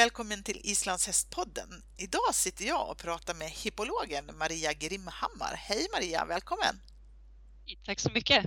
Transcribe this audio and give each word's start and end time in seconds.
välkommen 0.00 0.42
till 0.42 0.60
Islands 0.64 1.06
hästpodden. 1.06 1.82
Idag 1.96 2.34
sitter 2.34 2.64
jag 2.64 2.90
och 2.90 2.98
pratar 2.98 3.34
med 3.34 3.50
hippologen 3.50 4.30
Maria 4.38 4.72
Grimhammar. 4.72 5.54
Hej 5.54 5.86
Maria, 5.92 6.24
välkommen! 6.24 6.80
Tack 7.86 8.00
så 8.00 8.10
mycket! 8.10 8.44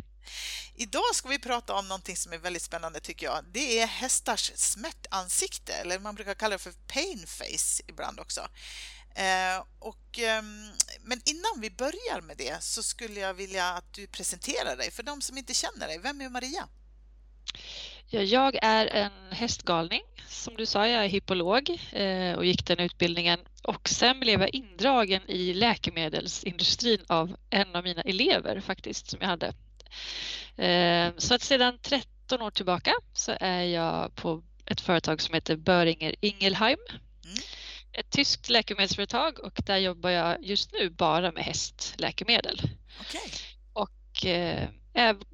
Idag 0.76 1.16
ska 1.16 1.30
vi 1.30 1.40
prata 1.40 1.74
om 1.74 1.88
någonting 1.88 2.18
som 2.18 2.34
är 2.34 2.38
väldigt 2.38 2.62
spännande 2.62 3.00
tycker 3.00 3.26
jag. 3.26 3.46
Det 3.52 3.80
är 3.80 3.88
hästars 3.88 4.52
smärtansikte, 4.56 5.74
eller 5.74 6.00
man 6.00 6.16
brukar 6.16 6.34
kalla 6.34 6.56
det 6.56 6.60
för 6.60 6.72
pain 6.72 7.26
face 7.28 7.84
ibland 7.88 8.20
också. 8.20 8.42
Eh, 9.16 9.66
och, 9.80 10.20
eh, 10.20 10.44
men 11.02 11.22
innan 11.26 11.62
vi 11.62 11.72
börjar 11.72 12.22
med 12.22 12.38
det 12.38 12.64
så 12.64 12.84
skulle 12.84 13.20
jag 13.20 13.34
vilja 13.34 13.70
att 13.70 13.94
du 13.94 14.08
presenterar 14.08 14.76
dig 14.78 14.92
för 14.92 15.04
de 15.04 15.22
som 15.22 15.38
inte 15.38 15.54
känner 15.54 15.88
dig. 15.88 16.00
Vem 16.00 16.22
är 16.22 16.30
Maria? 16.30 16.68
Ja, 18.14 18.22
jag 18.22 18.56
är 18.62 18.86
en 18.86 19.12
hästgalning. 19.32 20.02
Som 20.28 20.56
du 20.56 20.66
sa, 20.66 20.88
jag 20.88 21.04
är 21.04 21.08
hippolog 21.08 21.70
eh, 21.92 22.34
och 22.34 22.46
gick 22.46 22.66
den 22.66 22.80
utbildningen 22.80 23.40
och 23.64 23.90
sen 23.90 24.20
blev 24.20 24.42
jag 24.42 24.56
indragen 24.56 25.22
i 25.28 25.54
läkemedelsindustrin 25.54 27.00
av 27.08 27.36
en 27.50 27.76
av 27.76 27.84
mina 27.84 28.02
elever 28.02 28.60
faktiskt 28.60 29.10
som 29.10 29.20
jag 29.22 29.28
hade. 29.28 29.48
Eh, 30.58 31.14
så 31.18 31.36
att 31.36 31.42
sedan 31.42 31.78
13 31.82 32.42
år 32.42 32.52
tillbaka 32.52 32.94
så 33.14 33.34
är 33.40 33.64
jag 33.64 34.16
på 34.16 34.44
ett 34.66 34.82
företag 34.82 35.22
som 35.22 35.34
heter 35.34 35.56
Böringer 35.56 36.16
Ingelheim. 36.20 36.80
Mm. 37.26 37.38
Ett 37.94 38.10
tyskt 38.10 38.50
läkemedelsföretag 38.50 39.40
och 39.40 39.62
där 39.66 39.78
jobbar 39.78 40.10
jag 40.10 40.46
just 40.46 40.74
nu 40.74 40.90
bara 40.90 41.32
med 41.32 41.44
hästläkemedel. 41.44 42.62
Okay. 43.02 43.30
Och 43.74 44.26
eh, 44.26 44.70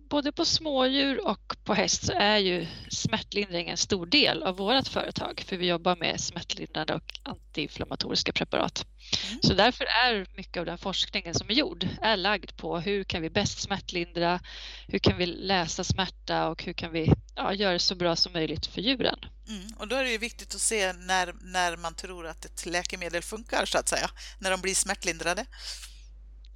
både 0.09 0.31
på 0.31 0.45
smådjur 0.45 1.27
och 1.27 1.55
på 1.63 1.73
häst 1.73 2.05
så 2.05 2.13
är 2.13 2.37
ju 2.37 2.67
smärtlindring 2.89 3.69
en 3.69 3.77
stor 3.77 4.05
del 4.05 4.43
av 4.43 4.57
vårt 4.57 4.87
företag 4.87 5.43
för 5.47 5.57
vi 5.57 5.67
jobbar 5.67 5.95
med 5.95 6.19
smärtlindrande 6.19 6.93
och 6.93 7.19
antiinflammatoriska 7.23 8.31
preparat. 8.31 8.85
Mm. 9.29 9.39
Så 9.41 9.53
därför 9.53 9.85
är 9.85 10.27
mycket 10.37 10.57
av 10.57 10.65
den 10.65 10.77
forskningen 10.77 11.33
som 11.33 11.49
är 11.49 11.53
gjord 11.53 11.87
är 12.01 12.17
lagd 12.17 12.57
på 12.57 12.79
hur 12.79 13.03
kan 13.03 13.21
vi 13.21 13.29
bäst 13.29 13.61
smärtlindra, 13.61 14.39
hur 14.87 14.99
kan 14.99 15.17
vi 15.17 15.25
läsa 15.25 15.83
smärta 15.83 16.47
och 16.49 16.63
hur 16.63 16.73
kan 16.73 16.91
vi 16.91 17.13
ja, 17.35 17.53
göra 17.53 17.73
det 17.73 17.79
så 17.79 17.95
bra 17.95 18.15
som 18.15 18.33
möjligt 18.33 18.65
för 18.65 18.81
djuren. 18.81 19.19
Mm. 19.47 19.67
Och 19.77 19.87
då 19.87 19.95
är 19.95 20.03
det 20.03 20.11
ju 20.11 20.17
viktigt 20.17 20.55
att 20.55 20.61
se 20.61 20.93
när, 20.93 21.35
när 21.41 21.77
man 21.77 21.95
tror 21.95 22.27
att 22.27 22.45
ett 22.45 22.65
läkemedel 22.65 23.21
funkar 23.21 23.65
så 23.65 23.77
att 23.77 23.89
säga, 23.89 24.09
när 24.39 24.51
de 24.51 24.61
blir 24.61 24.75
smärtlindrade. 24.75 25.45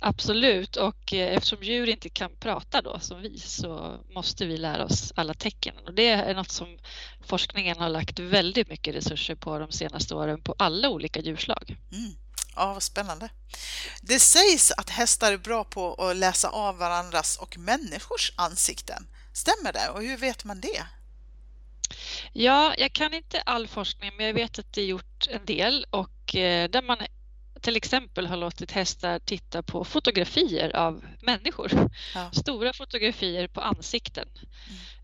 Absolut, 0.05 0.75
och 0.75 1.13
eh, 1.13 1.35
eftersom 1.35 1.63
djur 1.63 1.89
inte 1.89 2.09
kan 2.09 2.35
prata 2.39 2.81
då 2.81 2.99
som 2.99 3.21
vi 3.21 3.39
så 3.39 3.99
måste 4.09 4.45
vi 4.45 4.57
lära 4.57 4.85
oss 4.85 5.13
alla 5.15 5.33
tecken. 5.33 5.75
Och 5.85 5.93
det 5.93 6.07
är 6.07 6.35
något 6.35 6.51
som 6.51 6.77
forskningen 7.25 7.77
har 7.77 7.89
lagt 7.89 8.19
väldigt 8.19 8.69
mycket 8.69 8.95
resurser 8.95 9.35
på 9.35 9.59
de 9.59 9.71
senaste 9.71 10.15
åren 10.15 10.41
på 10.41 10.55
alla 10.59 10.89
olika 10.89 11.19
djurslag. 11.19 11.77
Mm. 11.91 12.11
Ja, 12.55 12.73
vad 12.73 12.83
spännande. 12.83 13.29
Det 14.01 14.19
sägs 14.19 14.71
att 14.71 14.89
hästar 14.89 15.33
är 15.33 15.37
bra 15.37 15.63
på 15.63 15.93
att 15.93 16.15
läsa 16.15 16.49
av 16.49 16.77
varandras 16.77 17.37
och 17.37 17.57
människors 17.57 18.31
ansikten. 18.35 19.07
Stämmer 19.33 19.73
det? 19.73 19.89
Och 19.89 20.01
hur 20.01 20.17
vet 20.17 20.43
man 20.43 20.61
det? 20.61 20.85
Ja, 22.33 22.73
jag 22.77 22.93
kan 22.93 23.13
inte 23.13 23.41
all 23.41 23.67
forskning, 23.67 24.11
men 24.17 24.25
jag 24.25 24.33
vet 24.33 24.59
att 24.59 24.73
det 24.73 24.81
är 24.81 24.85
gjort 24.85 25.27
en 25.29 25.45
del 25.45 25.85
och 25.89 26.35
eh, 26.35 26.69
där 26.69 26.81
man 26.81 26.97
till 27.63 27.75
exempel 27.75 28.27
har 28.27 28.37
låtit 28.37 28.71
hästar 28.71 29.19
titta 29.19 29.63
på 29.63 29.83
fotografier 29.83 30.75
av 30.75 31.05
människor. 31.21 31.71
Ja. 32.15 32.31
Stora 32.31 32.73
fotografier 32.73 33.47
på 33.47 33.61
ansikten 33.61 34.27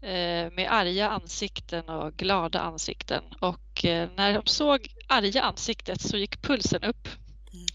mm. 0.01 0.47
eh, 0.47 0.53
med 0.55 0.71
arga 0.71 1.09
ansikten 1.09 1.89
och 1.89 2.13
glada 2.13 2.59
ansikten. 2.59 3.23
Och 3.39 3.85
eh, 3.85 4.09
när 4.15 4.33
de 4.33 4.41
såg 4.45 4.87
arga 5.07 5.41
ansiktet 5.41 6.01
så 6.01 6.17
gick 6.17 6.41
pulsen 6.41 6.83
upp. 6.83 7.07
Mm. 7.53 7.65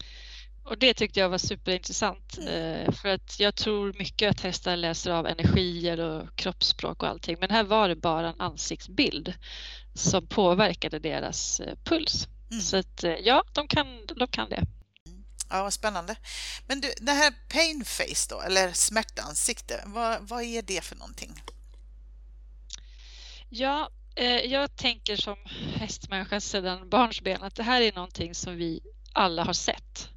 Och 0.63 0.77
det 0.77 0.93
tyckte 0.93 1.19
jag 1.19 1.29
var 1.29 1.37
superintressant 1.37 2.37
mm. 2.37 2.49
eh, 2.49 2.91
för 2.91 3.09
att 3.09 3.39
jag 3.39 3.55
tror 3.55 3.93
mycket 3.97 4.31
att 4.31 4.41
hästar 4.41 4.77
läser 4.77 5.11
av 5.11 5.27
energier 5.27 5.99
och 5.99 6.35
kroppsspråk 6.35 7.03
och 7.03 7.09
allting. 7.09 7.37
Men 7.39 7.49
här 7.49 7.63
var 7.63 7.89
det 7.89 7.95
bara 7.95 8.29
en 8.29 8.41
ansiktsbild 8.41 9.33
som 9.93 10.27
påverkade 10.27 10.99
deras 10.99 11.61
puls. 11.83 12.27
Mm. 12.55 12.63
Så 12.63 12.77
att, 12.77 13.03
eh, 13.03 13.11
ja, 13.11 13.43
de 13.53 13.67
kan, 13.67 14.05
de 14.15 14.27
kan 14.27 14.49
det. 14.49 14.63
Ja, 15.49 15.63
vad 15.63 15.73
spännande. 15.73 16.15
Men 16.67 16.81
du, 16.81 16.93
det 16.97 17.11
här 17.11 17.33
pain 17.49 17.85
face 17.85 18.29
då, 18.29 18.41
eller 18.41 18.73
smärtansikte, 18.73 19.83
vad, 19.85 20.21
vad 20.21 20.43
är 20.43 20.61
det 20.61 20.83
för 20.83 20.95
någonting? 20.95 21.33
Ja, 23.49 23.89
eh, 24.15 24.39
jag 24.39 24.75
tänker 24.75 25.15
som 25.15 25.37
hästmänniska 25.75 26.41
sedan 26.41 26.89
barnsben 26.89 27.43
att 27.43 27.55
det 27.55 27.63
här 27.63 27.81
är 27.81 27.93
någonting 27.93 28.35
som 28.35 28.55
vi 28.55 28.81
alla 29.13 29.43
har 29.43 29.53
sett. 29.53 30.09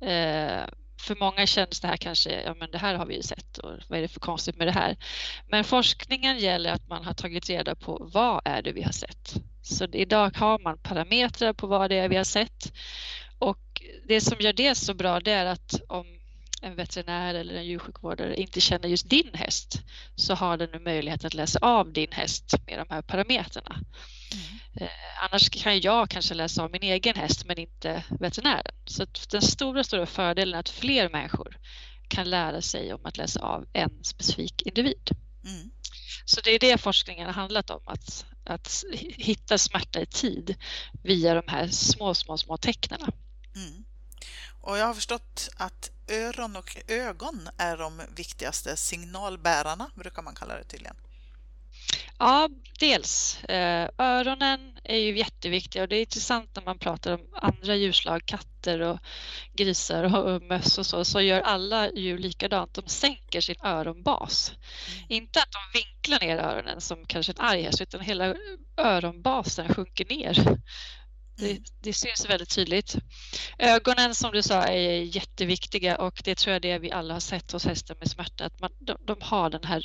Eh, 0.00 0.64
för 1.00 1.20
många 1.20 1.46
känns 1.46 1.80
det 1.80 1.88
här 1.88 1.96
kanske, 1.96 2.42
ja 2.42 2.54
men 2.54 2.70
det 2.70 2.78
här 2.78 2.94
har 2.94 3.06
vi 3.06 3.16
ju 3.16 3.22
sett 3.22 3.58
och 3.58 3.72
vad 3.88 3.98
är 3.98 4.02
det 4.02 4.08
för 4.08 4.20
konstigt 4.20 4.56
med 4.56 4.66
det 4.66 4.72
här? 4.72 4.96
Men 5.50 5.64
forskningen 5.64 6.38
gäller 6.38 6.72
att 6.72 6.88
man 6.88 7.04
har 7.04 7.14
tagit 7.14 7.48
reda 7.48 7.74
på 7.74 8.08
vad 8.12 8.42
är 8.44 8.62
det 8.62 8.72
vi 8.72 8.82
har 8.82 8.92
sett? 8.92 9.34
Så 9.68 9.84
idag 9.92 10.36
har 10.36 10.58
man 10.58 10.78
parametrar 10.78 11.52
på 11.52 11.66
vad 11.66 11.90
det 11.90 11.96
är 11.96 12.08
vi 12.08 12.16
har 12.16 12.24
sett 12.24 12.72
och 13.38 13.82
det 14.08 14.20
som 14.20 14.36
gör 14.40 14.52
det 14.52 14.74
så 14.74 14.94
bra 14.94 15.20
det 15.20 15.32
är 15.32 15.46
att 15.46 15.80
om 15.88 16.06
en 16.62 16.76
veterinär 16.76 17.34
eller 17.34 17.54
en 17.54 17.66
djursjukvårdare 17.66 18.36
inte 18.36 18.60
känner 18.60 18.88
just 18.88 19.10
din 19.10 19.30
häst 19.34 19.82
så 20.16 20.34
har 20.34 20.56
den 20.56 20.70
nu 20.72 20.78
möjlighet 20.78 21.24
att 21.24 21.34
läsa 21.34 21.58
av 21.62 21.92
din 21.92 22.12
häst 22.12 22.54
med 22.66 22.78
de 22.78 22.94
här 22.94 23.02
parametrarna. 23.02 23.74
Mm. 23.74 24.58
Eh, 24.80 25.24
annars 25.24 25.50
kan 25.50 25.80
jag 25.80 26.10
kanske 26.10 26.34
läsa 26.34 26.62
av 26.62 26.70
min 26.70 26.82
egen 26.82 27.16
häst 27.16 27.44
men 27.46 27.58
inte 27.58 28.04
veterinären. 28.20 28.74
Så 28.84 29.06
den 29.30 29.42
stora, 29.42 29.84
stora 29.84 30.06
fördelen 30.06 30.54
är 30.54 30.58
att 30.58 30.68
fler 30.68 31.08
människor 31.08 31.56
kan 32.08 32.30
lära 32.30 32.62
sig 32.62 32.92
om 32.92 33.00
att 33.04 33.16
läsa 33.16 33.40
av 33.40 33.66
en 33.72 34.04
specifik 34.04 34.62
individ. 34.62 35.10
Mm. 35.44 35.70
Så 36.24 36.40
det 36.40 36.50
är 36.50 36.58
det 36.58 36.78
forskningen 36.78 37.26
har 37.26 37.32
handlat 37.32 37.70
om, 37.70 37.80
att, 37.86 38.26
att 38.50 38.84
hitta 38.98 39.58
smärta 39.58 40.00
i 40.00 40.06
tid 40.06 40.56
via 41.02 41.34
de 41.34 41.42
här 41.46 41.68
små, 41.68 42.14
små, 42.14 42.38
små 42.38 42.56
tecknen. 42.56 43.00
Mm. 43.56 43.84
Och 44.60 44.78
jag 44.78 44.86
har 44.86 44.94
förstått 44.94 45.48
att 45.56 45.90
öron 46.08 46.56
och 46.56 46.76
ögon 46.86 47.48
är 47.56 47.76
de 47.76 48.02
viktigaste 48.16 48.76
signalbärarna, 48.76 49.90
brukar 49.94 50.22
man 50.22 50.34
kalla 50.34 50.54
det 50.56 50.64
tydligen. 50.64 50.96
Ja, 52.18 52.48
dels. 52.80 53.44
Eh, 53.44 53.88
öronen 53.98 54.78
är 54.84 54.98
ju 54.98 55.18
jätteviktiga 55.18 55.82
och 55.82 55.88
det 55.88 55.96
är 55.96 56.00
intressant 56.00 56.56
när 56.56 56.62
man 56.62 56.78
pratar 56.78 57.12
om 57.12 57.20
andra 57.32 57.76
djurslag, 57.76 58.22
katter 58.26 58.80
och 58.80 58.98
grisar 59.54 60.16
och 60.16 60.42
möss 60.42 60.78
och 60.78 60.86
så, 60.86 61.04
så 61.04 61.20
gör 61.20 61.40
alla 61.40 61.90
djur 61.92 62.18
likadant. 62.18 62.74
De 62.74 62.88
sänker 62.88 63.40
sin 63.40 63.60
öronbas. 63.64 64.52
Mm. 64.52 65.06
Inte 65.08 65.38
att 65.38 65.52
de 65.52 65.78
vinklar 65.78 66.28
ner 66.28 66.38
öronen 66.38 66.80
som 66.80 67.04
kanske 67.06 67.32
en 67.32 67.40
arg 67.40 67.62
häst, 67.62 67.80
utan 67.80 68.00
hela 68.00 68.34
öronbasen 68.76 69.74
sjunker 69.74 70.06
ner. 70.08 70.58
Det, 71.36 71.50
mm. 71.50 71.62
det 71.82 71.92
syns 71.92 72.26
väldigt 72.28 72.54
tydligt. 72.54 72.96
Ögonen 73.58 74.14
som 74.14 74.32
du 74.32 74.42
sa 74.42 74.62
är 74.62 75.16
jätteviktiga 75.16 75.96
och 75.96 76.20
det 76.24 76.34
tror 76.34 76.52
jag 76.52 76.62
det 76.62 76.78
vi 76.78 76.92
alla 76.92 77.14
har 77.14 77.20
sett 77.20 77.52
hos 77.52 77.64
hästar 77.64 77.96
med 77.98 78.10
smärta. 78.10 78.44
Att 78.44 78.60
man, 78.60 78.70
de, 78.78 78.96
de 79.06 79.16
har 79.20 79.50
den 79.50 79.64
här 79.64 79.82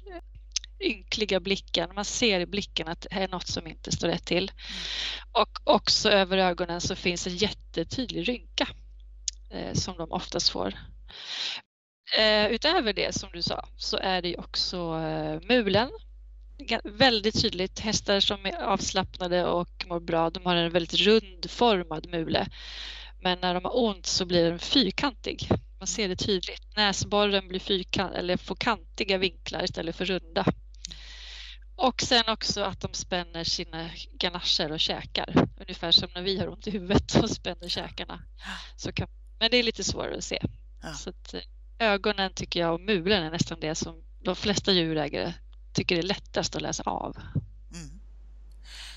ynkliga 0.83 1.39
blicken. 1.39 1.89
Man 1.95 2.05
ser 2.05 2.39
i 2.39 2.45
blicken 2.45 2.87
att 2.87 3.01
det 3.01 3.15
är 3.15 3.27
något 3.27 3.47
som 3.47 3.67
inte 3.67 3.91
står 3.91 4.07
rätt 4.07 4.25
till. 4.25 4.51
Mm. 4.51 5.31
Och 5.31 5.59
också 5.63 6.09
över 6.09 6.37
ögonen 6.37 6.81
så 6.81 6.95
finns 6.95 7.27
en 7.27 7.35
jättetydlig 7.35 8.29
rynka 8.29 8.67
eh, 9.51 9.73
som 9.73 9.97
de 9.97 10.11
oftast 10.11 10.49
får. 10.49 10.73
Eh, 12.17 12.47
utöver 12.47 12.93
det 12.93 13.15
som 13.15 13.29
du 13.33 13.41
sa 13.41 13.67
så 13.77 13.97
är 13.97 14.21
det 14.21 14.37
också 14.37 14.77
eh, 14.77 15.39
mulen 15.47 15.89
väldigt 16.83 17.41
tydligt. 17.41 17.79
Hästar 17.79 18.19
som 18.19 18.45
är 18.45 18.63
avslappnade 18.63 19.45
och 19.45 19.85
mår 19.87 19.99
bra, 19.99 20.29
de 20.29 20.45
har 20.45 20.55
en 20.55 20.71
väldigt 20.71 20.99
rundformad 20.99 22.09
mule. 22.09 22.47
Men 23.21 23.39
när 23.41 23.53
de 23.53 23.63
har 23.63 23.83
ont 23.83 24.05
så 24.05 24.25
blir 24.25 24.49
den 24.49 24.59
fyrkantig. 24.59 25.49
Man 25.79 25.87
ser 25.87 26.07
det 26.09 26.15
tydligt. 26.15 26.75
Näsborren 26.75 27.47
blir 27.47 27.59
fyrkant 27.59 28.15
eller 28.15 28.37
får 28.37 28.55
kantiga 28.55 29.17
vinklar 29.17 29.63
istället 29.63 29.95
för 29.95 30.05
runda. 30.05 30.45
Och 31.75 32.01
sen 32.01 32.23
också 32.27 32.61
att 32.61 32.79
de 32.79 32.93
spänner 32.93 33.43
sina 33.43 33.89
ganascher 34.13 34.71
och 34.71 34.79
käkar. 34.79 35.47
Ungefär 35.59 35.91
som 35.91 36.09
när 36.15 36.21
vi 36.21 36.39
har 36.39 36.47
ont 36.47 36.67
i 36.67 36.71
huvudet 36.71 37.15
och 37.15 37.29
spänner 37.29 37.67
käkarna. 37.67 38.23
Så 38.75 38.91
kan, 38.91 39.07
men 39.39 39.51
det 39.51 39.57
är 39.57 39.63
lite 39.63 39.83
svårare 39.83 40.17
att 40.17 40.23
se. 40.23 40.41
Ja. 40.81 40.93
Så 40.93 41.09
att, 41.09 41.33
eh, 41.33 41.41
ögonen 41.79 42.33
tycker 42.33 42.59
jag 42.59 42.73
och 42.73 42.81
mulen 42.81 43.23
är 43.23 43.31
nästan 43.31 43.59
det 43.59 43.75
som 43.75 44.03
de 44.23 44.35
flesta 44.35 44.71
djurägare 44.71 45.33
tycker 45.73 45.97
är 45.97 46.03
lättast 46.03 46.55
att 46.55 46.61
läsa 46.61 46.83
av. 46.83 47.17
Mm. 47.73 47.99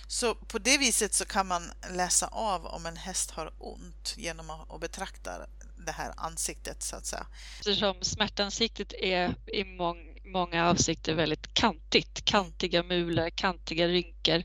Så 0.07 0.35
på 0.35 0.59
det 0.59 0.79
viset 0.79 1.15
så 1.15 1.25
kan 1.25 1.47
man 1.47 1.71
läsa 1.91 2.27
av 2.27 2.67
om 2.67 2.87
en 2.87 2.97
häst 2.97 3.31
har 3.31 3.53
ont 3.59 4.15
genom 4.17 4.51
att 4.51 4.81
betrakta 4.81 5.47
det 5.87 5.93
här 5.93 6.13
ansiktet 6.17 6.83
så 6.83 6.97
att 6.97 7.07
säga. 7.07 7.27
Eftersom 7.59 8.03
smärtansiktet 8.03 8.93
är 8.93 9.35
i 9.47 9.65
mång, 9.65 10.16
många 10.27 10.71
avsikter 10.71 11.15
väldigt 11.15 11.55
kantigt, 11.55 12.25
kantiga 12.25 12.83
mulor, 12.83 13.31
kantiga 13.31 13.89
rynkor, 13.89 14.43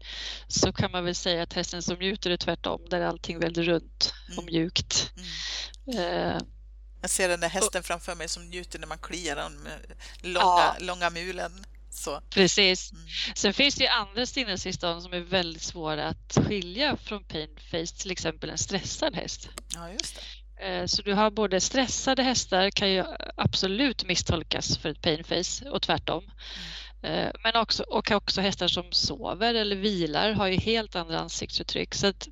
så 0.48 0.74
kan 0.74 0.92
man 0.92 1.06
väl 1.06 1.16
säga 1.16 1.44
att 1.44 1.54
hästen 1.54 1.82
som 1.82 1.98
njuter 1.98 2.32
är 2.32 2.38
tvärtom, 2.38 2.82
där 2.90 3.02
är 3.02 3.06
allting 3.06 3.40
väldigt 3.40 3.66
runt 3.66 4.14
och 4.28 4.44
mm. 4.44 4.46
mjukt. 4.46 5.12
Mm. 5.88 6.00
Eh, 6.00 6.42
jag 7.02 7.10
ser 7.10 7.30
den 7.30 7.40
där 7.40 7.50
hästen 7.50 7.80
och, 7.80 7.86
framför 7.86 8.16
mig 8.16 8.28
som 8.28 8.50
njuter 8.50 8.80
när 8.80 8.88
man 8.88 8.98
kliar 8.98 9.36
den 9.36 9.54
med 9.54 9.80
långa, 10.22 10.46
ja. 10.46 10.76
långa 10.80 11.10
mulen. 11.10 11.66
Så. 11.92 12.22
Precis. 12.30 12.92
Mm. 12.92 13.06
Sen 13.36 13.54
finns 13.54 13.76
det 13.76 13.84
ju 13.84 13.90
andra 13.90 14.26
sinnestillstånd 14.26 15.04
som 15.04 15.14
är 15.14 15.20
väldigt 15.20 15.62
svåra 15.62 16.08
att 16.08 16.38
skilja 16.48 16.98
från 16.98 17.24
pain 17.24 17.58
face, 17.72 18.02
till 18.02 18.12
exempel 18.12 18.50
en 18.50 18.58
stressad 18.58 19.16
häst. 19.16 19.50
Ja, 19.76 19.92
just 19.92 20.16
det. 20.16 20.22
Eh, 20.62 20.86
så 20.86 21.02
du 21.02 21.14
har 21.14 21.32
både 21.32 21.62
stressade 21.62 22.24
hästar 22.24 22.70
kan 22.70 22.92
ju 22.92 23.06
absolut 23.38 24.08
misstolkas 24.08 24.78
för 24.78 24.90
ett 24.90 25.02
painface 25.02 25.70
och 25.70 25.82
tvärtom. 25.82 26.24
Mm. 27.04 27.32
Men 27.44 27.56
också, 27.56 27.84
och 27.84 28.12
också 28.12 28.42
hästar 28.42 28.68
som 28.68 28.92
sover 28.92 29.54
eller 29.54 29.76
vilar 29.76 30.32
har 30.32 30.48
ju 30.48 30.58
helt 30.58 30.96
andra 30.96 31.20
ansiktsuttryck. 31.20 31.96
Så 31.96 32.08
att 32.08 32.28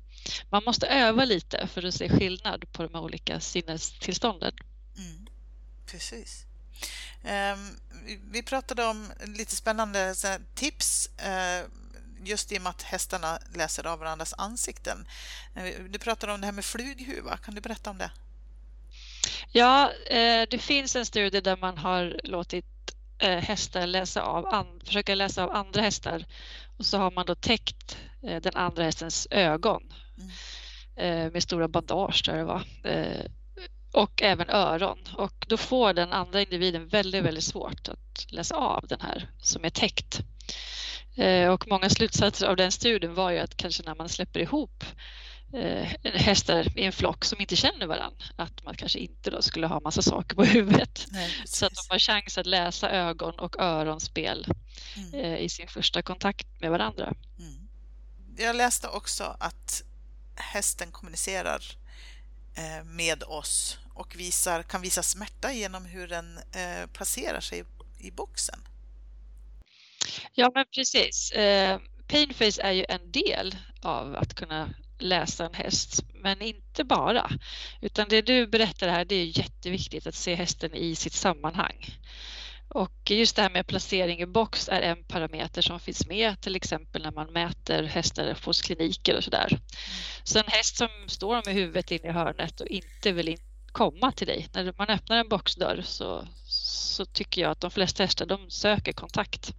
man 0.50 0.64
måste 0.64 0.86
öva 0.86 1.24
lite 1.24 1.66
för 1.66 1.86
att 1.86 1.94
se 1.94 2.08
skillnad 2.08 2.72
på 2.72 2.82
de 2.82 2.94
olika 2.94 3.40
sinnestillstånden. 3.40 4.52
Mm. 4.98 5.26
Precis. 5.86 6.44
Um, 7.24 7.78
vi 8.32 8.42
pratade 8.42 8.84
om 8.84 9.12
lite 9.26 9.56
spännande 9.56 10.14
tips 10.54 11.10
uh, 11.18 11.70
just 12.24 12.52
i 12.52 12.58
och 12.58 12.62
med 12.62 12.70
att 12.70 12.82
hästarna 12.82 13.38
läser 13.54 13.86
av 13.86 13.98
varandras 13.98 14.34
ansikten. 14.38 15.08
Du 15.88 15.98
pratade 15.98 16.32
om 16.32 16.40
det 16.40 16.46
här 16.46 16.52
med 16.52 16.64
flughuva, 16.64 17.36
kan 17.36 17.54
du 17.54 17.60
berätta 17.60 17.90
om 17.90 17.98
det? 17.98 18.10
Ja, 19.52 19.92
eh, 19.92 20.46
det 20.50 20.58
finns 20.58 20.96
en 20.96 21.06
studie 21.06 21.40
där 21.40 21.56
man 21.56 21.78
har 21.78 22.20
låtit 22.24 22.66
eh, 23.18 23.38
hästar 23.38 23.86
läsa 23.86 24.22
av, 24.22 24.66
försöka 24.84 25.14
läsa 25.14 25.44
av 25.44 25.50
andra 25.50 25.80
hästar 25.80 26.24
och 26.78 26.86
så 26.86 26.98
har 26.98 27.10
man 27.10 27.26
då 27.26 27.34
täckt 27.34 27.98
eh, 28.22 28.40
den 28.40 28.56
andra 28.56 28.82
hästens 28.82 29.28
ögon 29.30 29.92
mm. 30.96 31.32
med 31.32 31.42
stora 31.42 31.68
bandage 31.68 32.22
där 32.26 32.36
det 32.36 32.44
var 32.44 32.64
och 33.92 34.22
även 34.22 34.50
öron 34.50 34.98
och 35.16 35.46
då 35.48 35.56
får 35.56 35.92
den 35.92 36.12
andra 36.12 36.40
individen 36.40 36.88
väldigt, 36.88 37.24
väldigt 37.24 37.44
svårt 37.44 37.88
att 37.88 38.32
läsa 38.32 38.56
av 38.56 38.86
den 38.86 39.00
här 39.00 39.30
som 39.38 39.64
är 39.64 39.70
täckt. 39.70 40.20
Och 41.52 41.68
många 41.68 41.90
slutsatser 41.90 42.46
av 42.46 42.56
den 42.56 42.72
studien 42.72 43.14
var 43.14 43.30
ju 43.30 43.38
att 43.38 43.56
kanske 43.56 43.82
när 43.82 43.94
man 43.94 44.08
släpper 44.08 44.40
ihop 44.40 44.84
eh, 45.52 45.88
hästar 46.04 46.78
i 46.78 46.84
en 46.84 46.92
flock 46.92 47.24
som 47.24 47.40
inte 47.40 47.56
känner 47.56 47.86
varandra. 47.86 48.24
Att 48.36 48.64
man 48.64 48.74
kanske 48.74 48.98
inte 48.98 49.30
då 49.30 49.42
skulle 49.42 49.66
ha 49.66 49.80
massa 49.80 50.02
saker 50.02 50.36
på 50.36 50.44
huvudet. 50.56 51.06
Nej, 51.10 51.30
så 51.44 51.66
att 51.66 51.72
de 51.72 51.92
har 51.92 51.98
chans 51.98 52.38
att 52.38 52.46
läsa 52.46 52.90
ögon 52.90 53.38
och 53.38 53.60
öronspel 53.60 54.46
mm. 54.96 55.14
eh, 55.14 55.36
i 55.38 55.48
sin 55.48 55.68
första 55.68 56.02
kontakt 56.02 56.46
med 56.60 56.70
varandra. 56.70 57.14
Mm. 57.38 57.68
Jag 58.36 58.56
läste 58.56 58.88
också 58.88 59.36
att 59.40 59.82
hästen 60.36 60.92
kommunicerar 60.92 61.62
eh, 62.54 62.84
med 62.84 63.22
oss 63.22 63.78
och 63.94 64.16
visar, 64.16 64.62
kan 64.62 64.80
visa 64.80 65.02
smärta 65.02 65.52
genom 65.52 65.84
hur 65.84 66.08
den 66.08 66.38
eh, 66.38 66.86
placerar 66.92 67.40
sig 67.40 67.64
i 67.98 68.10
boxen. 68.10 68.60
Ja, 70.34 70.50
men 70.54 70.64
precis. 70.74 71.32
Eh, 71.32 71.78
Painface 72.06 72.62
är 72.62 72.72
ju 72.72 72.84
en 72.88 73.12
del 73.12 73.54
av 73.82 74.16
att 74.16 74.34
kunna 74.34 74.70
läsa 74.98 75.46
en 75.46 75.54
häst, 75.54 76.04
men 76.14 76.42
inte 76.42 76.84
bara. 76.84 77.30
Utan 77.80 78.06
det 78.08 78.22
du 78.22 78.46
berättar 78.46 78.88
här, 78.88 79.04
det 79.04 79.14
är 79.14 79.38
jätteviktigt 79.38 80.06
att 80.06 80.14
se 80.14 80.34
hästen 80.34 80.74
i 80.74 80.94
sitt 80.94 81.12
sammanhang. 81.12 81.86
Och 82.68 83.10
just 83.10 83.36
det 83.36 83.42
här 83.42 83.50
med 83.50 83.66
placering 83.66 84.20
i 84.20 84.26
box 84.26 84.68
är 84.68 84.82
en 84.82 85.04
parameter 85.04 85.62
som 85.62 85.80
finns 85.80 86.06
med 86.06 86.40
till 86.40 86.56
exempel 86.56 87.02
när 87.02 87.12
man 87.12 87.32
mäter 87.32 87.82
hästar 87.82 88.36
hos 88.44 88.62
kliniker 88.62 89.16
och 89.16 89.24
sådär. 89.24 89.60
Så 90.24 90.38
en 90.38 90.48
häst 90.48 90.76
som 90.76 90.88
står 91.06 91.42
med 91.46 91.54
huvudet 91.54 91.90
in 91.90 92.04
i 92.04 92.10
hörnet 92.10 92.60
och 92.60 92.66
inte 92.66 93.12
vill 93.12 93.36
komma 93.72 94.12
till 94.12 94.26
dig, 94.26 94.48
när 94.54 94.74
man 94.78 94.88
öppnar 94.88 95.16
en 95.16 95.28
boxdörr 95.28 95.82
så, 95.84 96.28
så 96.46 97.04
tycker 97.04 97.42
jag 97.42 97.50
att 97.50 97.60
de 97.60 97.70
flesta 97.70 98.02
hästar 98.02 98.26
de 98.26 98.50
söker 98.50 98.92
kontakt. 98.92 99.54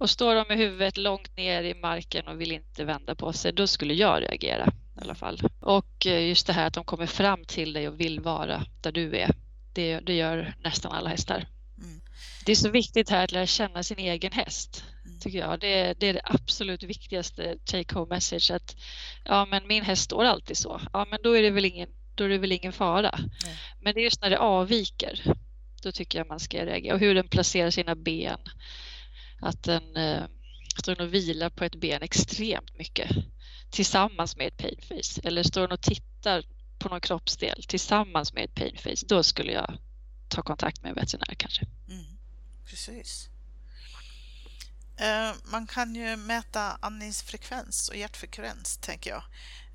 Och 0.00 0.10
står 0.10 0.34
de 0.34 0.44
med 0.48 0.58
huvudet 0.58 0.96
långt 0.96 1.36
ner 1.36 1.62
i 1.62 1.74
marken 1.74 2.28
och 2.28 2.40
vill 2.40 2.52
inte 2.52 2.84
vända 2.84 3.14
på 3.14 3.32
sig, 3.32 3.52
då 3.52 3.66
skulle 3.66 3.94
jag 3.94 4.22
reagera 4.22 4.72
i 4.96 5.00
alla 5.00 5.14
fall. 5.14 5.40
Och 5.60 6.06
eh, 6.06 6.28
just 6.28 6.46
det 6.46 6.52
här 6.52 6.66
att 6.66 6.74
de 6.74 6.84
kommer 6.84 7.06
fram 7.06 7.44
till 7.44 7.72
dig 7.72 7.88
och 7.88 8.00
vill 8.00 8.20
vara 8.20 8.64
där 8.80 8.92
du 8.92 9.16
är, 9.16 9.30
det, 9.72 10.00
det 10.00 10.14
gör 10.14 10.54
nästan 10.64 10.92
alla 10.92 11.08
hästar. 11.08 11.46
Mm. 11.78 12.00
Det 12.46 12.52
är 12.52 12.56
så 12.56 12.70
viktigt 12.70 13.10
här 13.10 13.24
att 13.24 13.32
lära 13.32 13.46
känna 13.46 13.82
sin 13.82 13.98
egen 13.98 14.32
häst, 14.32 14.84
mm. 15.04 15.20
tycker 15.20 15.38
jag. 15.38 15.60
Det, 15.60 16.00
det, 16.00 16.06
är 16.06 16.14
det 16.14 16.22
absolut 16.24 16.82
viktigaste 16.82 17.56
take 17.64 17.94
home 17.94 18.14
message. 18.14 18.50
Att 18.50 18.76
ja, 19.24 19.46
men 19.50 19.66
min 19.66 19.82
häst 19.82 20.02
står 20.02 20.24
alltid 20.24 20.56
så. 20.56 20.80
Ja, 20.92 21.06
men 21.10 21.18
då 21.22 21.36
är 21.36 21.42
det 21.42 21.50
väl 21.50 21.64
ingen, 21.64 21.88
då 22.14 22.24
är 22.24 22.28
det 22.28 22.38
väl 22.38 22.52
ingen 22.52 22.72
fara. 22.72 23.10
Mm. 23.10 23.56
Men 23.80 23.94
det 23.94 24.00
är 24.00 24.04
just 24.04 24.22
när 24.22 24.30
det 24.30 24.38
avviker, 24.38 25.22
då 25.82 25.92
tycker 25.92 26.18
jag 26.18 26.28
man 26.28 26.40
ska 26.40 26.66
reagera. 26.66 26.94
Och 26.94 27.00
hur 27.00 27.14
den 27.14 27.28
placerar 27.28 27.70
sina 27.70 27.94
ben 27.94 28.38
att 29.40 29.62
den 29.62 29.96
eh, 29.96 30.24
står 30.80 31.00
och 31.00 31.14
vilar 31.14 31.50
på 31.50 31.64
ett 31.64 31.74
ben 31.74 32.02
extremt 32.02 32.78
mycket 32.78 33.10
tillsammans 33.70 34.36
med 34.36 34.46
ett 34.46 34.56
painface 34.56 35.20
eller 35.24 35.42
står 35.42 35.60
den 35.60 35.72
och 35.72 35.82
tittar 35.82 36.44
på 36.78 36.88
någon 36.88 37.00
kroppsdel 37.00 37.64
tillsammans 37.68 38.32
med 38.32 38.44
ett 38.44 38.54
painface, 38.54 39.06
då 39.06 39.22
skulle 39.22 39.52
jag 39.52 39.78
ta 40.28 40.42
kontakt 40.42 40.82
med 40.82 40.90
en 40.90 40.94
veterinär 40.94 41.34
kanske. 41.34 41.66
Mm, 41.88 42.18
precis. 42.66 43.28
Eh, 44.96 45.34
man 45.44 45.66
kan 45.66 45.94
ju 45.94 46.16
mäta 46.16 46.78
andningsfrekvens 46.80 47.88
och 47.88 47.96
hjärtfrekvens, 47.96 48.76
tänker 48.76 49.10
jag, 49.10 49.22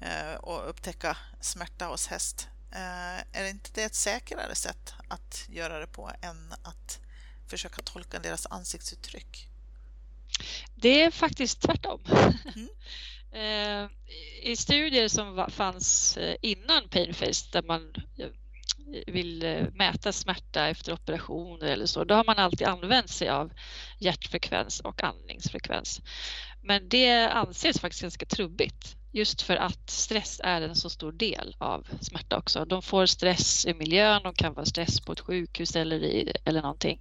eh, 0.01 0.35
och 0.35 0.69
upptäcka 0.69 1.17
smärta 1.41 1.85
hos 1.85 2.07
häst. 2.07 2.47
Är 2.71 3.23
är 3.31 3.50
inte 3.50 3.69
det 3.73 3.83
ett 3.83 3.95
säkrare 3.95 4.56
sätt 4.56 4.94
att 5.07 5.45
göra 5.50 5.79
det 5.79 5.88
på 5.88 6.12
än 6.21 6.53
att 6.63 7.00
försöka 7.47 7.81
tolka 7.81 8.19
deras 8.19 8.45
ansiktsuttryck? 8.45 9.50
Det 10.86 11.02
är 11.02 11.12
faktiskt 11.12 11.62
tvärtom. 11.62 12.00
Mm. 12.56 12.70
Eh, 13.32 13.88
I 14.42 14.56
studier 14.56 15.08
som 15.08 15.48
fanns 15.50 16.18
eh, 16.18 16.36
innan 16.42 16.90
Painface 16.90 17.50
där 17.52 17.64
man 17.64 17.94
eh, 18.18 18.28
vill 19.08 19.68
mäta 19.74 20.12
smärta 20.12 20.68
efter 20.68 20.94
operationer 20.94 21.68
eller 21.68 21.86
så, 21.86 22.04
då 22.04 22.15
har 22.15 22.24
man 22.24 22.38
alltid 22.38 22.68
använt 22.68 23.10
sig 23.10 23.30
av 23.30 23.51
hjärtfrekvens 24.00 24.80
och 24.80 25.04
andningsfrekvens. 25.04 26.01
Men 26.63 26.89
det 26.89 27.27
anses 27.27 27.80
faktiskt 27.80 28.01
ganska 28.01 28.25
trubbigt 28.25 28.96
just 29.12 29.42
för 29.42 29.56
att 29.56 29.89
stress 29.89 30.42
är 30.44 30.62
en 30.62 30.75
så 30.75 30.89
stor 30.89 31.12
del 31.12 31.56
av 31.58 31.88
smärta 32.01 32.38
också. 32.38 32.65
De 32.65 32.82
får 32.82 33.06
stress 33.06 33.65
i 33.65 33.74
miljön, 33.74 34.24
de 34.24 34.34
kan 34.34 34.54
vara 34.54 34.65
stress 34.65 35.01
på 35.01 35.12
ett 35.12 35.20
sjukhus 35.20 35.75
eller, 35.75 36.04
i, 36.04 36.34
eller 36.46 36.62
någonting. 36.62 37.00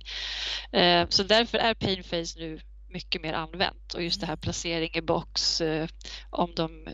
Så 1.08 1.22
därför 1.22 1.58
är 1.58 1.74
Painface 1.74 2.38
nu 2.38 2.60
mycket 2.94 3.22
mer 3.22 3.32
använt 3.32 3.94
och 3.94 4.02
just 4.02 4.20
det 4.20 4.26
här 4.26 4.36
placering 4.36 4.90
i 4.94 5.00
box 5.00 5.60
eh, 5.60 5.88
om 6.30 6.54
de 6.54 6.86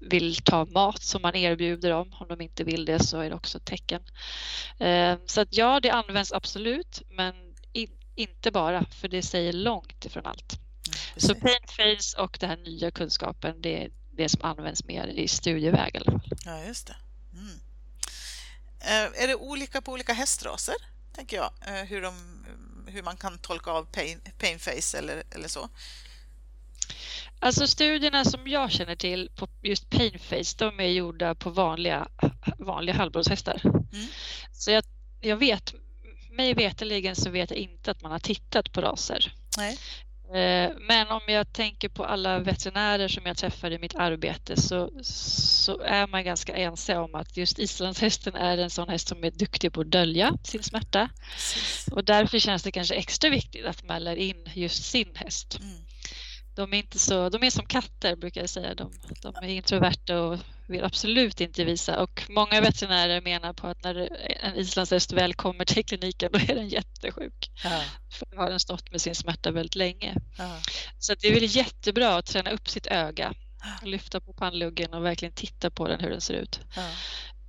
vill 0.00 0.36
ta 0.36 0.64
mat 0.64 1.02
som 1.02 1.22
man 1.22 1.34
erbjuder 1.34 1.90
dem. 1.90 2.14
Om 2.20 2.28
de 2.28 2.40
inte 2.40 2.64
vill 2.64 2.84
det 2.84 3.04
så 3.04 3.20
är 3.20 3.30
det 3.30 3.36
också 3.36 3.58
ett 3.58 3.64
tecken. 3.64 4.02
Eh, 4.78 5.16
så 5.26 5.40
att 5.40 5.48
ja, 5.50 5.80
det 5.80 5.90
används 5.90 6.32
absolut, 6.32 7.02
men 7.10 7.34
inte 8.14 8.50
bara, 8.50 8.84
för 8.84 9.08
det 9.08 9.22
säger 9.22 9.52
långt 9.52 10.04
ifrån 10.04 10.26
allt. 10.26 10.52
Mm, 10.52 10.98
så 11.16 11.34
pain 11.34 11.60
face 11.66 12.22
och 12.22 12.36
den 12.40 12.50
här 12.50 12.56
nya 12.56 12.90
kunskapen, 12.90 13.62
det 13.62 13.84
är 13.84 13.90
det 14.16 14.28
som 14.28 14.42
används 14.42 14.84
mer 14.84 15.06
i 15.06 15.28
studieväg 15.28 15.94
i 15.94 15.98
alla 15.98 16.12
fall. 16.12 16.30
Ja, 16.44 16.64
just 16.64 16.86
det. 16.86 16.96
Mm. 17.32 17.60
Eh, 18.80 19.22
är 19.22 19.26
det 19.26 19.34
olika 19.34 19.82
på 19.82 19.92
olika 19.92 20.12
hästraser, 20.12 20.74
tänker 21.12 21.36
jag, 21.36 21.50
hur 21.86 22.02
de 22.02 22.14
hur 22.88 23.02
man 23.02 23.16
kan 23.16 23.38
tolka 23.38 23.70
av 23.70 23.84
pain, 23.84 24.20
pain 24.38 24.58
face 24.58 24.98
eller, 24.98 25.22
eller 25.30 25.48
så? 25.48 25.68
Alltså 27.40 27.66
studierna 27.66 28.24
som 28.24 28.48
jag 28.48 28.70
känner 28.70 28.96
till 28.96 29.30
på 29.36 29.48
just 29.62 29.90
pain 29.90 30.18
face, 30.18 30.56
de 30.58 30.80
är 30.80 30.88
gjorda 30.88 31.34
på 31.34 31.50
vanliga, 31.50 32.08
vanliga 32.58 32.96
halvblodshästar. 32.96 33.60
Mm. 33.64 34.06
Så 34.52 34.70
jag, 34.70 34.84
jag 35.20 35.36
vet, 35.36 35.74
mig 36.30 36.54
veterligen 36.54 37.16
så 37.16 37.30
vet 37.30 37.50
jag 37.50 37.58
inte 37.58 37.90
att 37.90 38.02
man 38.02 38.12
har 38.12 38.18
tittat 38.18 38.72
på 38.72 38.80
raser. 38.80 39.32
Nej. 39.56 39.78
Eh, 40.34 40.70
men 40.80 41.08
om 41.08 41.20
jag 41.26 41.52
tänker 41.52 41.88
på 41.88 42.04
alla 42.04 42.38
veterinärer 42.38 43.08
som 43.08 43.26
jag 43.26 43.36
träffar 43.36 43.70
i 43.70 43.78
mitt 43.78 43.94
arbete 43.94 44.60
så, 44.60 44.90
så 45.02 45.80
är 45.80 46.06
man 46.06 46.24
ganska 46.24 46.56
ense 46.56 46.96
om 46.96 47.14
att 47.14 47.36
just 47.36 47.58
islandshästen 47.58 48.34
är 48.34 48.58
en 48.58 48.70
sån 48.70 48.88
häst 48.88 49.08
som 49.08 49.24
är 49.24 49.30
duktig 49.30 49.72
på 49.72 49.80
att 49.80 49.90
dölja 49.90 50.34
sin 50.44 50.62
smärta. 50.62 51.08
Precis. 51.32 51.88
Och 51.92 52.04
därför 52.04 52.38
känns 52.38 52.62
det 52.62 52.72
kanske 52.72 52.94
extra 52.94 53.30
viktigt 53.30 53.66
att 53.66 53.84
man 53.84 54.04
lär 54.04 54.16
in 54.16 54.48
just 54.54 54.84
sin 54.84 55.14
häst. 55.14 55.58
Mm. 55.60 55.84
De 56.56 56.72
är, 56.72 56.78
inte 56.78 56.98
så, 56.98 57.28
de 57.28 57.42
är 57.42 57.50
som 57.50 57.66
katter 57.66 58.16
brukar 58.16 58.40
jag 58.40 58.50
säga. 58.50 58.74
De, 58.74 58.92
de 59.22 59.34
är 59.34 59.48
introverta 59.48 60.20
och 60.20 60.38
vill 60.68 60.84
absolut 60.84 61.40
inte 61.40 61.64
visa 61.64 62.02
och 62.02 62.22
många 62.28 62.60
veterinärer 62.60 63.20
menar 63.20 63.52
på 63.52 63.66
att 63.66 63.84
när 63.84 64.08
en 64.44 64.56
islandshäst 64.56 65.12
väl 65.12 65.34
kommer 65.34 65.64
till 65.64 65.84
kliniken 65.84 66.30
då 66.32 66.38
är 66.38 66.54
den 66.54 66.68
jättesjuk. 66.68 67.50
Ja. 67.64 67.82
För 68.10 68.26
då 68.30 68.36
har 68.36 68.50
den 68.50 68.60
stått 68.60 68.90
med 68.90 69.00
sin 69.00 69.14
smärta 69.14 69.50
väldigt 69.50 69.74
länge. 69.74 70.14
Ja. 70.38 70.60
Så 70.98 71.14
det 71.14 71.28
är 71.28 71.34
väl 71.34 71.56
jättebra 71.56 72.16
att 72.16 72.26
träna 72.26 72.50
upp 72.50 72.68
sitt 72.68 72.86
öga, 72.86 73.34
lyfta 73.82 74.20
på 74.20 74.32
pannluggen 74.32 74.94
och 74.94 75.04
verkligen 75.04 75.34
titta 75.34 75.70
på 75.70 75.88
den 75.88 76.00
hur 76.00 76.10
den 76.10 76.20
ser 76.20 76.34
ut. 76.34 76.60
Ja. 76.76 76.90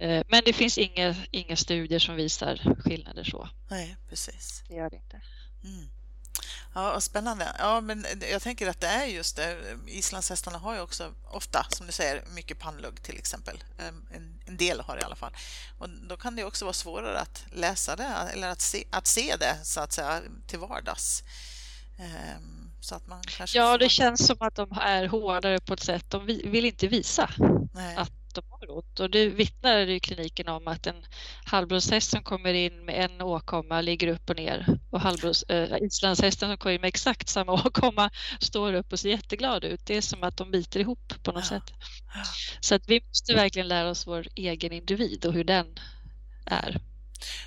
Eh, 0.06 0.24
men 0.28 0.42
det 0.46 0.54
finns 0.54 0.78
inga, 0.78 1.16
inga 1.32 1.56
studier 1.56 2.00
som 2.00 2.16
visar 2.16 2.76
skillnader 2.80 3.24
så. 3.24 3.50
Nej, 3.70 3.96
precis. 4.10 4.64
Det 4.68 4.76
gör 4.76 4.90
det 4.90 4.96
inte. 4.96 5.22
Mm. 5.64 5.99
Ja, 6.74 7.02
spännande. 7.02 7.56
Ja, 7.60 7.82
men 7.82 8.06
jag 8.32 8.42
tänker 8.42 8.70
att 8.70 8.82
det 8.82 8.88
är 8.88 9.06
just 9.06 9.36
det. 9.36 9.58
Islandshästarna 9.88 10.58
har 10.58 10.76
ju 10.76 10.82
också 10.82 11.14
ofta, 11.32 11.66
som 11.70 11.86
du 11.86 11.92
säger, 11.92 12.24
mycket 12.36 12.60
pannlugg 12.60 13.04
till 13.04 13.18
exempel. 13.18 13.64
Ehm, 13.80 14.06
en, 14.16 14.42
en 14.46 14.58
del 14.58 14.80
har 14.80 14.96
det 14.96 15.02
i 15.02 15.06
alla 15.06 15.16
fall. 15.16 15.34
Och 15.80 15.90
då 15.90 16.18
kan 16.18 16.36
det 16.36 16.44
också 16.44 16.66
vara 16.66 16.74
svårare 16.74 17.20
att 17.20 17.46
läsa 17.54 17.96
det 17.96 18.14
eller 18.34 18.50
att 18.50 18.62
se, 18.62 18.84
att 18.92 19.08
se 19.08 19.36
det 19.40 19.58
så 19.64 19.82
att 19.82 19.92
säga 19.92 20.22
till 20.48 20.60
vardags. 20.60 21.24
Ehm, 22.00 22.72
så 22.82 22.96
att 22.96 23.08
man 23.08 23.22
kanske 23.38 23.58
ja, 23.58 23.78
det 23.78 23.90
känns 23.90 24.28
som 24.28 24.38
att 24.40 24.56
de 24.56 24.72
är 24.82 25.08
hårdare 25.08 25.60
på 25.60 25.74
ett 25.74 25.84
sätt. 25.84 26.06
De 26.10 26.26
vill 26.26 26.66
inte 26.66 26.88
visa 26.88 27.30
Nej. 27.74 27.96
att 27.96 28.19
de 28.34 28.42
har 28.50 28.78
ont. 28.78 29.00
Och 29.00 29.10
det 29.10 29.30
vittnar 29.30 29.78
i 29.78 30.00
kliniken 30.00 30.48
om 30.48 30.68
att 30.68 30.88
en 30.88 31.06
halvblodshäst 31.46 32.10
som 32.10 32.24
kommer 32.24 32.54
in 32.54 32.86
med 32.86 33.06
en 33.06 33.22
åkomma 33.22 33.82
ligger 33.82 34.08
upp 34.08 34.30
och 34.30 34.36
ner 34.36 34.80
och 34.90 35.02
äh, 35.52 35.78
islandshästen 35.82 36.50
som 36.50 36.58
kommer 36.58 36.76
in 36.76 36.82
med 36.82 36.88
exakt 36.88 37.30
samma 37.30 37.54
åkomma 37.66 38.10
står 38.40 38.74
upp 38.74 38.92
och 38.92 39.00
ser 39.00 39.10
jätteglad 39.10 39.64
ut. 39.64 39.86
Det 39.86 39.96
är 39.96 40.02
som 40.02 40.24
att 40.24 40.38
de 40.38 40.52
biter 40.52 40.80
ihop 40.80 41.24
på 41.24 41.32
något 41.32 41.44
ja. 41.44 41.50
sätt. 41.50 41.74
Så 42.60 42.76
att 42.76 42.90
vi 42.90 43.02
måste 43.08 43.34
verkligen 43.34 43.68
lära 43.68 43.90
oss 43.90 44.08
vår 44.08 44.28
egen 44.36 44.72
individ 44.72 45.26
och 45.26 45.34
hur 45.34 45.44
den 45.44 45.80
är. 46.46 46.82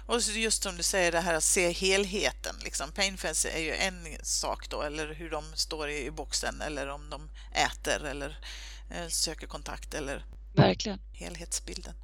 Och 0.07 0.21
just 0.21 0.63
som 0.63 0.77
du 0.77 0.83
säger 0.83 1.13
det 1.13 1.21
här 1.21 1.35
att 1.35 1.43
se 1.43 1.71
helheten. 1.71 2.57
Liksom. 2.65 2.93
Painfence 2.93 3.51
är 3.51 3.61
ju 3.61 3.75
en 3.75 4.07
sak 4.23 4.71
då, 4.71 4.83
eller 4.83 5.15
hur 5.15 5.31
de 5.31 5.45
står 5.55 5.91
i 5.91 6.11
boxen 6.11 6.61
eller 6.61 6.89
om 6.89 7.11
de 7.11 7.31
äter 7.53 8.05
eller 8.05 8.39
eh, 8.91 9.09
söker 9.09 9.47
kontakt 9.47 9.95
eller 9.95 10.25
Verkligen. 10.53 10.99
helhetsbilden. 11.13 11.95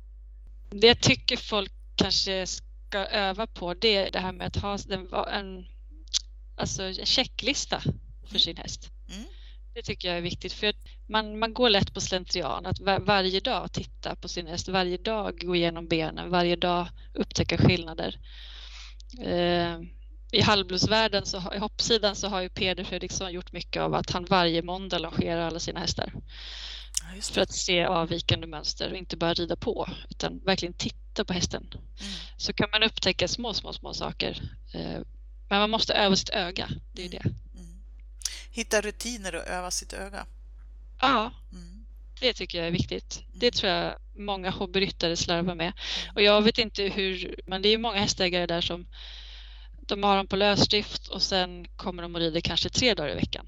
Det 0.70 0.86
jag 0.86 1.00
tycker 1.00 1.36
folk 1.36 1.72
kanske 1.96 2.46
ska 2.46 2.98
öva 2.98 3.46
på 3.46 3.74
det 3.74 3.96
är 3.96 4.10
det 4.10 4.18
här 4.18 4.32
med 4.32 4.46
att 4.46 4.56
ha 4.56 4.78
en, 4.90 5.08
en, 5.32 5.66
alltså 6.56 6.82
en 6.82 6.94
checklista 7.06 7.80
för 8.22 8.30
mm. 8.30 8.40
sin 8.40 8.56
häst. 8.56 8.90
Mm. 9.08 9.24
Det 9.74 9.82
tycker 9.82 10.08
jag 10.08 10.18
är 10.18 10.22
viktigt 10.22 10.52
för 10.52 10.74
man, 11.06 11.38
man 11.38 11.54
går 11.54 11.70
lätt 11.70 11.94
på 11.94 12.00
slentrian 12.00 12.66
att 12.66 12.80
var, 12.80 13.00
varje 13.00 13.40
dag 13.40 13.72
titta 13.72 14.16
på 14.16 14.28
sin 14.28 14.46
häst, 14.46 14.68
varje 14.68 14.96
dag 14.96 15.38
gå 15.40 15.56
igenom 15.56 15.88
benen, 15.88 16.30
varje 16.30 16.56
dag 16.56 16.88
upptäcka 17.14 17.58
skillnader. 17.58 18.18
Eh, 19.20 19.80
I 20.32 20.40
halvblodsvärlden, 20.42 21.26
så, 21.26 21.54
i 21.54 21.58
hoppsidan, 21.58 22.16
så 22.16 22.28
har 22.28 22.40
ju 22.40 22.48
Peder 22.48 22.84
Fredriksson 22.84 23.32
gjort 23.32 23.52
mycket 23.52 23.82
av 23.82 23.94
att 23.94 24.10
han 24.10 24.24
varje 24.24 24.62
måndag 24.62 24.98
longerar 24.98 25.46
alla 25.46 25.60
sina 25.60 25.80
hästar. 25.80 26.12
Ja, 27.02 27.22
för 27.22 27.40
att 27.40 27.52
se 27.52 27.84
avvikande 27.84 28.46
mönster 28.46 28.90
och 28.90 28.96
inte 28.96 29.16
bara 29.16 29.34
rida 29.34 29.56
på 29.56 29.88
utan 30.10 30.38
verkligen 30.38 30.74
titta 30.74 31.24
på 31.24 31.32
hästen. 31.32 31.68
Mm. 31.72 32.12
Så 32.36 32.52
kan 32.52 32.68
man 32.72 32.82
upptäcka 32.82 33.28
små, 33.28 33.54
små, 33.54 33.72
små 33.72 33.94
saker. 33.94 34.42
Eh, 34.74 35.00
men 35.48 35.60
man 35.60 35.70
måste 35.70 35.94
öva 35.94 36.16
sitt 36.16 36.30
öga, 36.30 36.68
det 36.92 37.02
är 37.02 37.06
mm. 37.06 37.18
det. 37.22 37.58
Mm. 37.58 37.82
Hitta 38.50 38.80
rutiner 38.80 39.34
och 39.34 39.46
öva 39.46 39.70
sitt 39.70 39.92
öga. 39.92 40.26
Ja, 41.00 41.32
mm. 41.52 41.86
det 42.20 42.32
tycker 42.32 42.58
jag 42.58 42.66
är 42.66 42.72
viktigt. 42.72 43.22
Det 43.32 43.46
mm. 43.46 43.52
tror 43.52 43.72
jag 43.72 43.94
många 44.16 44.50
hobbyryttare 44.50 45.16
slarvar 45.16 45.54
med. 45.54 45.72
Och 46.14 46.22
jag 46.22 46.42
vet 46.42 46.58
inte 46.58 46.82
hur, 46.82 47.40
men 47.46 47.62
det 47.62 47.68
är 47.68 47.78
många 47.78 47.98
hästägare 47.98 48.46
där 48.46 48.60
som 48.60 48.86
de 49.88 50.02
har 50.02 50.16
dem 50.16 50.26
på 50.26 50.36
lösdrift 50.36 51.08
och 51.08 51.22
sen 51.22 51.68
kommer 51.76 52.02
de 52.02 52.14
och 52.14 52.20
rider 52.20 52.40
kanske 52.40 52.68
tre 52.68 52.94
dagar 52.94 53.10
i 53.10 53.14
veckan. 53.14 53.46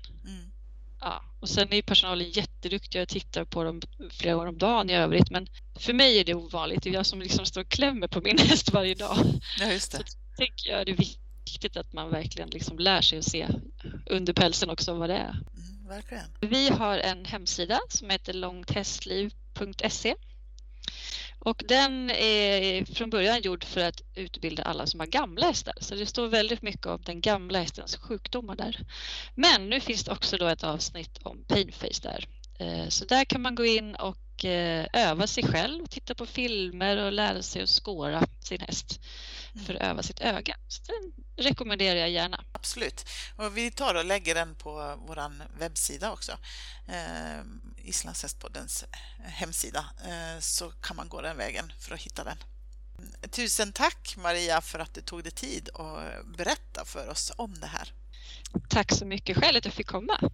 Ja, 1.00 1.22
och 1.40 1.48
sen 1.48 1.72
är 1.72 1.82
personalen 1.82 2.30
jätteduktiga 2.30 3.02
och 3.02 3.08
tittar 3.08 3.44
på 3.44 3.64
dem 3.64 3.80
flera 4.10 4.34
gånger 4.34 4.48
om 4.48 4.58
dagen 4.58 4.90
i 4.90 4.94
övrigt. 4.94 5.30
Men 5.30 5.46
för 5.78 5.92
mig 5.92 6.18
är 6.18 6.24
det 6.24 6.34
ovanligt. 6.34 6.82
Det 6.82 6.90
är 6.90 6.94
jag 6.94 7.06
som 7.06 7.20
liksom 7.20 7.46
står 7.46 7.60
och 7.60 7.68
klämmer 7.68 8.08
på 8.08 8.20
min 8.20 8.38
häst 8.48 8.72
varje 8.72 8.94
dag. 8.94 9.16
Ja, 9.58 9.72
just 9.72 9.92
det. 9.92 9.98
Så 9.98 10.04
tänker 10.36 10.70
jag 10.70 10.86
det 10.86 10.92
är 10.92 10.96
viktigt 10.96 11.76
att 11.76 11.92
man 11.92 12.10
verkligen 12.10 12.50
liksom 12.50 12.78
lär 12.78 13.00
sig 13.00 13.18
att 13.18 13.24
se 13.24 13.48
under 14.06 14.32
pälsen 14.32 14.70
också 14.70 14.94
vad 14.94 15.10
det 15.10 15.16
är. 15.16 15.30
Mm, 15.30 15.88
verkligen. 15.88 16.24
Vi 16.40 16.68
har 16.68 16.98
en 16.98 17.24
hemsida 17.24 17.80
som 17.88 18.10
heter 18.10 18.32
långthästliv.se 18.32 20.14
och 21.40 21.62
den 21.68 22.10
är 22.10 22.94
från 22.94 23.10
början 23.10 23.40
gjord 23.42 23.64
för 23.64 23.80
att 23.80 24.02
utbilda 24.14 24.62
alla 24.62 24.86
som 24.86 25.00
har 25.00 25.06
gamla 25.06 25.46
hästar. 25.46 25.74
Så 25.80 25.94
det 25.94 26.06
står 26.06 26.28
väldigt 26.28 26.62
mycket 26.62 26.86
om 26.86 27.02
den 27.04 27.20
gamla 27.20 27.58
hästens 27.58 27.96
sjukdomar 27.96 28.56
där. 28.56 28.76
Men 29.34 29.68
nu 29.68 29.80
finns 29.80 30.04
det 30.04 30.12
också 30.12 30.36
då 30.36 30.46
ett 30.46 30.64
avsnitt 30.64 31.18
om 31.22 31.44
painface 31.48 32.02
där. 32.02 32.26
Eh, 32.60 32.88
så 32.88 33.04
där 33.04 33.24
kan 33.24 33.42
man 33.42 33.54
gå 33.54 33.64
in 33.64 33.94
och 33.94 34.44
eh, 34.44 34.86
öva 34.92 35.26
sig 35.26 35.44
själv, 35.44 35.86
titta 35.86 36.14
på 36.14 36.26
filmer 36.26 36.96
och 36.96 37.12
lära 37.12 37.42
sig 37.42 37.62
att 37.62 37.68
skåra 37.68 38.26
sin 38.40 38.60
häst 38.60 39.00
för 39.66 39.74
att 39.74 39.80
öva 39.80 40.02
sitt 40.02 40.20
öga. 40.20 40.56
Så 40.68 40.82
den 40.86 41.12
rekommenderar 41.46 41.98
jag 41.98 42.10
gärna. 42.10 42.44
Absolut. 42.52 43.04
Och 43.36 43.56
vi 43.56 43.70
tar 43.70 43.94
och 43.94 44.04
lägger 44.04 44.34
den 44.34 44.54
på 44.54 44.98
vår 45.06 45.32
webbsida 45.58 46.12
också. 46.12 46.32
Eh, 46.88 47.40
Islandshästpoddens 47.84 48.84
hemsida 49.22 49.84
eh, 50.04 50.40
så 50.40 50.70
kan 50.70 50.96
man 50.96 51.08
gå 51.08 51.20
den 51.20 51.36
vägen 51.36 51.72
för 51.78 51.94
att 51.94 52.00
hitta 52.00 52.24
den. 52.24 52.36
Tusen 53.30 53.72
tack 53.72 54.14
Maria 54.16 54.60
för 54.60 54.78
att 54.78 54.94
du 54.94 55.00
tog 55.00 55.22
dig 55.22 55.32
tid 55.32 55.68
att 55.74 56.36
berätta 56.36 56.84
för 56.84 57.08
oss 57.08 57.32
om 57.36 57.54
det 57.60 57.66
här. 57.66 57.92
Tack 58.68 58.92
så 58.92 59.04
mycket 59.04 59.36
själv 59.36 59.56
att 59.56 59.64
jag 59.64 59.74
fick 59.74 59.86
komma. 59.86 60.30